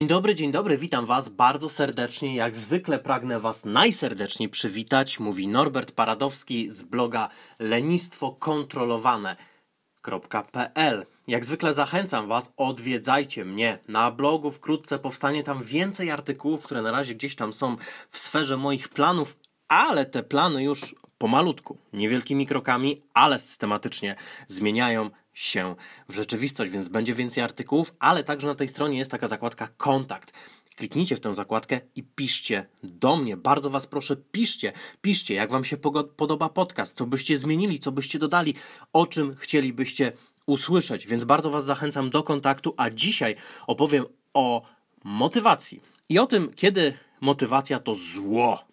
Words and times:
Dzień 0.00 0.08
dobry, 0.08 0.34
dzień 0.34 0.52
dobry, 0.52 0.76
witam 0.76 1.06
Was 1.06 1.28
bardzo 1.28 1.68
serdecznie. 1.68 2.36
Jak 2.36 2.56
zwykle 2.56 2.98
pragnę 2.98 3.40
Was 3.40 3.64
najserdeczniej 3.64 4.48
przywitać. 4.48 5.20
Mówi 5.20 5.48
Norbert 5.48 5.92
Paradowski 5.92 6.70
z 6.70 6.82
bloga 6.82 7.28
lenistwo 7.58 8.32
kontrolowane.pl. 8.32 11.06
Jak 11.28 11.44
zwykle 11.44 11.74
zachęcam 11.74 12.28
Was, 12.28 12.52
odwiedzajcie 12.56 13.44
mnie 13.44 13.78
na 13.88 14.10
blogu. 14.10 14.50
Wkrótce 14.50 14.98
powstanie 14.98 15.42
tam 15.42 15.62
więcej 15.62 16.10
artykułów, 16.10 16.64
które 16.64 16.82
na 16.82 16.90
razie 16.90 17.14
gdzieś 17.14 17.36
tam 17.36 17.52
są 17.52 17.76
w 18.10 18.18
sferze 18.18 18.56
moich 18.56 18.88
planów, 18.88 19.36
ale 19.68 20.06
te 20.06 20.22
plany 20.22 20.64
już 20.64 20.94
pomalutku, 21.20 21.78
niewielkimi 21.92 22.46
krokami, 22.46 23.02
ale 23.14 23.38
systematycznie 23.38 24.16
zmieniają 24.48 25.10
się 25.34 25.74
w 26.08 26.14
rzeczywistość, 26.14 26.72
więc 26.72 26.88
będzie 26.88 27.14
więcej 27.14 27.44
artykułów, 27.44 27.94
ale 27.98 28.24
także 28.24 28.46
na 28.46 28.54
tej 28.54 28.68
stronie 28.68 28.98
jest 28.98 29.10
taka 29.10 29.26
zakładka 29.26 29.68
kontakt. 29.68 30.32
Kliknijcie 30.76 31.16
w 31.16 31.20
tę 31.20 31.34
zakładkę 31.34 31.80
i 31.96 32.02
piszcie 32.02 32.66
do 32.82 33.16
mnie. 33.16 33.36
Bardzo 33.36 33.70
Was 33.70 33.86
proszę, 33.86 34.16
piszcie. 34.16 34.72
Piszcie, 35.02 35.34
jak 35.34 35.50
Wam 35.50 35.64
się 35.64 35.76
podoba 36.16 36.48
podcast, 36.48 36.96
co 36.96 37.06
byście 37.06 37.36
zmienili, 37.36 37.78
co 37.78 37.92
byście 37.92 38.18
dodali, 38.18 38.54
o 38.92 39.06
czym 39.06 39.36
chcielibyście 39.36 40.12
usłyszeć. 40.46 41.06
Więc 41.06 41.24
bardzo 41.24 41.50
Was 41.50 41.64
zachęcam 41.64 42.10
do 42.10 42.22
kontaktu, 42.22 42.74
a 42.76 42.90
dzisiaj 42.90 43.36
opowiem 43.66 44.04
o 44.34 44.62
motywacji 45.04 45.80
i 46.08 46.18
o 46.18 46.26
tym, 46.26 46.50
kiedy 46.54 46.94
motywacja 47.20 47.78
to 47.78 47.94
zło. 47.94 48.64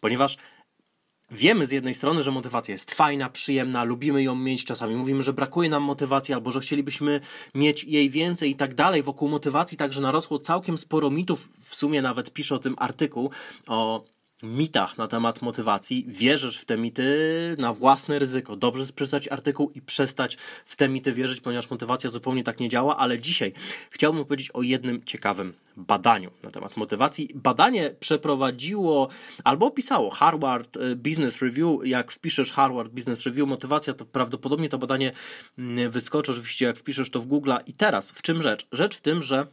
Ponieważ 0.00 0.36
Wiemy 1.30 1.66
z 1.66 1.70
jednej 1.70 1.94
strony, 1.94 2.22
że 2.22 2.30
motywacja 2.30 2.72
jest 2.72 2.94
fajna, 2.94 3.30
przyjemna, 3.30 3.84
lubimy 3.84 4.22
ją 4.22 4.34
mieć, 4.34 4.64
czasami 4.64 4.96
mówimy, 4.96 5.22
że 5.22 5.32
brakuje 5.32 5.70
nam 5.70 5.82
motywacji 5.82 6.34
albo 6.34 6.50
że 6.50 6.60
chcielibyśmy 6.60 7.20
mieć 7.54 7.84
jej 7.84 8.10
więcej 8.10 8.50
i 8.50 8.56
tak 8.56 8.74
dalej. 8.74 9.02
Wokół 9.02 9.28
motywacji 9.28 9.78
także 9.78 10.00
narosło 10.00 10.38
całkiem 10.38 10.78
sporo 10.78 11.10
mitów, 11.10 11.48
w 11.62 11.74
sumie 11.74 12.02
nawet 12.02 12.32
piszę 12.32 12.54
o 12.54 12.58
tym 12.58 12.74
artykuł 12.78 13.30
o 13.66 14.04
mitach 14.42 14.98
na 14.98 15.08
temat 15.08 15.42
motywacji, 15.42 16.04
wierzysz 16.08 16.58
w 16.58 16.64
te 16.64 16.78
mity 16.78 17.56
na 17.58 17.72
własne 17.72 18.18
ryzyko. 18.18 18.56
Dobrze 18.56 18.80
jest 18.80 18.92
przeczytać 18.92 19.28
artykuł 19.28 19.70
i 19.74 19.82
przestać 19.82 20.36
w 20.66 20.76
te 20.76 20.88
mity 20.88 21.12
wierzyć, 21.12 21.40
ponieważ 21.40 21.70
motywacja 21.70 22.10
zupełnie 22.10 22.44
tak 22.44 22.60
nie 22.60 22.68
działa, 22.68 22.96
ale 22.96 23.18
dzisiaj 23.18 23.52
chciałbym 23.90 24.24
powiedzieć 24.24 24.50
o 24.50 24.62
jednym 24.62 25.04
ciekawym 25.04 25.52
badaniu 25.76 26.30
na 26.42 26.50
temat 26.50 26.76
motywacji. 26.76 27.28
Badanie 27.34 27.94
przeprowadziło 28.00 29.08
albo 29.44 29.66
opisało 29.66 30.10
Harvard 30.10 30.76
e, 30.76 30.96
Business 30.96 31.42
Review. 31.42 31.80
Jak 31.84 32.12
wpiszesz 32.12 32.52
Harvard 32.52 32.92
Business 32.92 33.22
Review 33.26 33.48
motywacja, 33.48 33.94
to 33.94 34.04
prawdopodobnie 34.04 34.68
to 34.68 34.78
badanie 34.78 35.12
mm, 35.58 35.90
wyskoczy. 35.90 36.32
Oczywiście 36.32 36.66
jak 36.66 36.78
wpiszesz 36.78 37.10
to 37.10 37.20
w 37.20 37.26
Google. 37.26 37.52
I 37.66 37.72
teraz 37.72 38.10
w 38.10 38.22
czym 38.22 38.42
rzecz? 38.42 38.66
Rzecz 38.72 38.96
w 38.96 39.00
tym, 39.00 39.22
że 39.22 39.46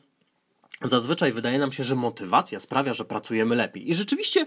Zazwyczaj 0.81 1.31
wydaje 1.31 1.59
nam 1.59 1.71
się, 1.71 1.83
że 1.83 1.95
motywacja 1.95 2.59
sprawia, 2.59 2.93
że 2.93 3.05
pracujemy 3.05 3.55
lepiej. 3.55 3.89
I 3.89 3.95
rzeczywiście 3.95 4.45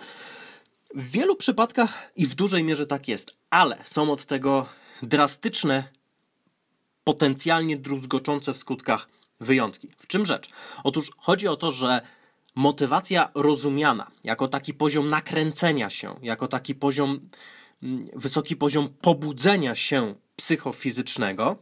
w 0.95 1.11
wielu 1.11 1.37
przypadkach 1.37 2.13
i 2.17 2.27
w 2.27 2.35
dużej 2.35 2.65
mierze 2.65 2.87
tak 2.87 3.09
jest, 3.09 3.31
ale 3.51 3.79
są 3.85 4.13
od 4.13 4.25
tego 4.25 4.67
drastyczne, 5.03 5.85
potencjalnie 7.05 7.77
druzgoczące 7.77 8.53
w 8.53 8.57
skutkach 8.57 9.09
wyjątki. 9.41 9.89
W 9.99 10.07
czym 10.07 10.27
rzecz? 10.27 10.49
Otóż 10.85 11.11
chodzi 11.17 11.49
o 11.49 11.57
to, 11.57 11.73
że 11.73 12.01
motywacja 12.55 13.31
rozumiana 13.35 14.11
jako 14.25 14.49
taki 14.49 14.75
poziom 14.75 15.11
nakręcenia 15.11 15.91
się, 15.91 16.15
jako 16.23 16.49
taki 16.49 16.75
poziom, 16.75 17.21
mm, 17.83 18.09
wysoki 18.17 18.57
poziom 18.57 18.89
pobudzenia 19.01 19.75
się 19.75 20.15
psychofizycznego 20.37 21.57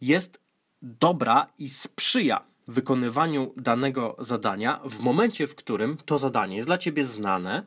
jest 0.00 0.40
dobra 0.82 1.52
i 1.58 1.68
sprzyja 1.68 2.51
wykonywaniu 2.68 3.54
danego 3.56 4.16
zadania 4.18 4.80
w 4.84 5.00
momencie, 5.00 5.46
w 5.46 5.54
którym 5.54 5.96
to 5.96 6.18
zadanie 6.18 6.56
jest 6.56 6.68
dla 6.68 6.78
ciebie 6.78 7.04
znane 7.04 7.66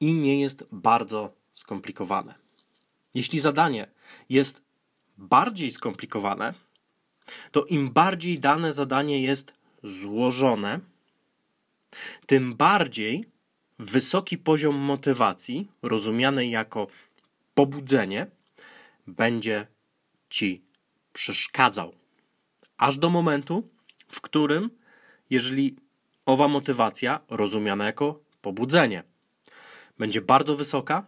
i 0.00 0.12
nie 0.12 0.40
jest 0.40 0.64
bardzo 0.72 1.32
skomplikowane. 1.52 2.34
Jeśli 3.14 3.40
zadanie 3.40 3.86
jest 4.28 4.62
bardziej 5.18 5.70
skomplikowane, 5.70 6.54
to 7.50 7.64
im 7.64 7.90
bardziej 7.90 8.38
dane 8.38 8.72
zadanie 8.72 9.22
jest 9.22 9.52
złożone, 9.82 10.80
tym 12.26 12.54
bardziej 12.54 13.24
wysoki 13.78 14.38
poziom 14.38 14.76
motywacji, 14.76 15.68
rozumianej 15.82 16.50
jako 16.50 16.86
pobudzenie, 17.54 18.26
będzie 19.06 19.66
ci 20.30 20.64
przeszkadzał 21.12 21.94
aż 22.78 22.98
do 22.98 23.10
momentu, 23.10 23.68
w 24.08 24.20
którym, 24.20 24.70
jeżeli 25.30 25.76
owa 26.26 26.48
motywacja, 26.48 27.20
rozumiana 27.30 27.86
jako 27.86 28.20
pobudzenie, 28.40 29.02
będzie 29.98 30.20
bardzo 30.20 30.56
wysoka, 30.56 31.06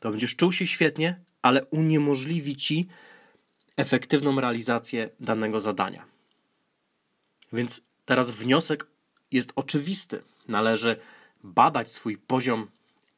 to 0.00 0.10
będziesz 0.10 0.36
czuł 0.36 0.52
się 0.52 0.66
świetnie, 0.66 1.20
ale 1.42 1.64
uniemożliwi 1.64 2.56
ci 2.56 2.88
efektywną 3.76 4.40
realizację 4.40 5.10
danego 5.20 5.60
zadania. 5.60 6.04
Więc 7.52 7.82
teraz 8.04 8.30
wniosek 8.30 8.86
jest 9.32 9.52
oczywisty. 9.56 10.22
Należy 10.48 10.96
badać 11.44 11.92
swój 11.92 12.18
poziom 12.18 12.68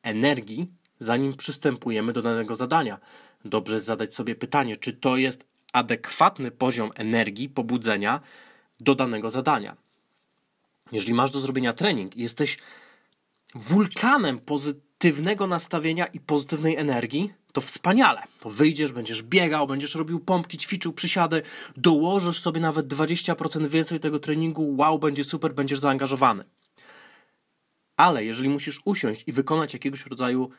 energii, 0.02 0.70
zanim 0.98 1.36
przystępujemy 1.36 2.12
do 2.12 2.22
danego 2.22 2.54
zadania. 2.54 3.00
Dobrze 3.44 3.80
zadać 3.80 4.14
sobie 4.14 4.34
pytanie, 4.34 4.76
czy 4.76 4.92
to 4.92 5.16
jest 5.16 5.44
adekwatny 5.72 6.50
poziom 6.50 6.90
energii, 6.94 7.48
pobudzenia 7.48 8.20
do 8.80 8.94
danego 8.94 9.30
zadania. 9.30 9.76
Jeżeli 10.92 11.14
masz 11.14 11.30
do 11.30 11.40
zrobienia 11.40 11.72
trening 11.72 12.16
i 12.16 12.22
jesteś 12.22 12.58
wulkanem 13.54 14.38
pozytywnego 14.38 15.46
nastawienia 15.46 16.06
i 16.06 16.20
pozytywnej 16.20 16.76
energii, 16.76 17.32
to 17.52 17.60
wspaniale. 17.60 18.22
To 18.40 18.50
wyjdziesz, 18.50 18.92
będziesz 18.92 19.22
biegał, 19.22 19.66
będziesz 19.66 19.94
robił 19.94 20.20
pompki, 20.20 20.58
ćwiczył 20.58 20.92
przysiady, 20.92 21.42
dołożysz 21.76 22.40
sobie 22.40 22.60
nawet 22.60 22.86
20% 22.86 23.66
więcej 23.66 24.00
tego 24.00 24.18
treningu, 24.18 24.76
wow, 24.76 24.98
będzie 24.98 25.24
super, 25.24 25.54
będziesz 25.54 25.78
zaangażowany. 25.78 26.44
Ale 27.96 28.24
jeżeli 28.24 28.48
musisz 28.48 28.80
usiąść 28.84 29.24
i 29.26 29.32
wykonać 29.32 29.72
jakiegoś 29.72 30.06
rodzaju 30.06 30.50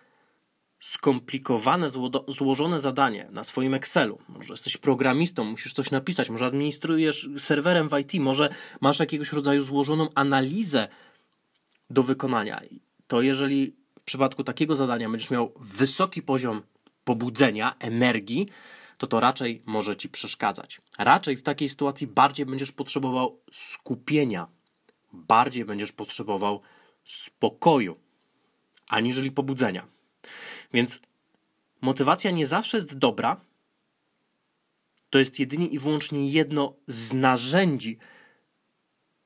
skomplikowane, 0.81 1.87
złożone 2.27 2.79
zadanie 2.79 3.27
na 3.31 3.43
swoim 3.43 3.73
Excelu. 3.73 4.19
Może 4.29 4.53
jesteś 4.53 4.77
programistą, 4.77 5.43
musisz 5.43 5.73
coś 5.73 5.91
napisać, 5.91 6.29
może 6.29 6.45
administrujesz 6.45 7.29
serwerem 7.37 7.89
w 7.89 7.99
IT, 7.99 8.13
może 8.13 8.49
masz 8.81 8.99
jakiegoś 8.99 9.33
rodzaju 9.33 9.63
złożoną 9.63 10.09
analizę 10.15 10.87
do 11.89 12.03
wykonania. 12.03 12.61
To 13.07 13.21
jeżeli 13.21 13.75
w 13.99 14.03
przypadku 14.03 14.43
takiego 14.43 14.75
zadania 14.75 15.09
będziesz 15.09 15.31
miał 15.31 15.53
wysoki 15.59 16.21
poziom 16.21 16.61
pobudzenia, 17.03 17.75
energii, 17.79 18.47
to 18.97 19.07
to 19.07 19.19
raczej 19.19 19.61
może 19.65 19.95
ci 19.95 20.09
przeszkadzać. 20.09 20.81
Raczej 20.99 21.37
w 21.37 21.43
takiej 21.43 21.69
sytuacji 21.69 22.07
bardziej 22.07 22.45
będziesz 22.45 22.71
potrzebował 22.71 23.39
skupienia, 23.51 24.47
bardziej 25.13 25.65
będziesz 25.65 25.91
potrzebował 25.91 26.61
spokoju, 27.05 27.95
aniżeli 28.87 29.31
pobudzenia. 29.31 29.87
Więc 30.73 31.01
motywacja 31.81 32.31
nie 32.31 32.47
zawsze 32.47 32.77
jest 32.77 32.97
dobra. 32.97 33.41
To 35.09 35.19
jest 35.19 35.39
jedynie 35.39 35.67
i 35.67 35.79
wyłącznie 35.79 36.29
jedno 36.31 36.73
z 36.87 37.13
narzędzi 37.13 37.97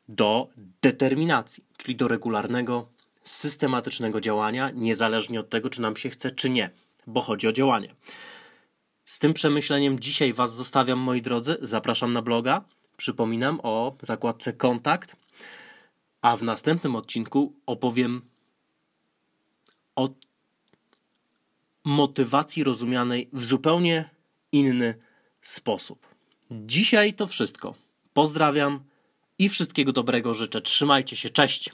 do 0.08 0.50
determinacji, 0.82 1.64
czyli 1.78 1.96
do 1.96 2.08
regularnego, 2.08 2.90
systematycznego 3.24 4.22
działania, 4.22 4.72
niezależnie 4.74 5.40
od 5.40 5.50
tego, 5.50 5.70
czy 5.70 5.82
nam 5.82 5.98
się 5.98 6.10
chce, 6.10 6.32
czy 6.32 6.50
nie, 6.50 6.70
bo 7.08 7.22
chodzi 7.22 7.48
o 7.48 7.52
działanie. 7.52 7.96
Z 9.06 9.20
tym 9.20 9.34
przemyśleniem 9.34 10.00
dzisiaj 10.00 10.34
Was 10.34 10.56
zostawiam, 10.56 11.00
moi 11.00 11.22
drodzy. 11.22 11.58
Zapraszam 11.62 12.12
na 12.12 12.22
bloga. 12.22 12.66
Przypominam 12.98 13.60
o 13.64 13.98
zakładce 14.02 14.54
kontakt. 14.54 15.16
A 16.22 16.38
w 16.38 16.44
następnym 16.44 16.96
odcinku 16.96 17.54
opowiem 17.66 18.22
o 19.96 20.10
motywacji 21.86 22.64
rozumianej 22.64 23.30
w 23.34 23.44
zupełnie 23.44 24.10
inny 24.52 24.96
sposób. 25.42 26.08
Dzisiaj 26.52 27.14
to 27.14 27.28
wszystko. 27.28 27.76
Pozdrawiam 28.14 28.80
i 29.40 29.50
wszystkiego 29.50 29.92
dobrego 29.92 30.34
życzę. 30.34 30.62
Trzymajcie 30.62 31.16
się, 31.16 31.30
cześć. 31.30 31.70